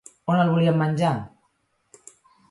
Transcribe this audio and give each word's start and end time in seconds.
On 0.35 0.39
el 0.43 0.47
volien 0.53 0.79
menjar? 0.79 1.11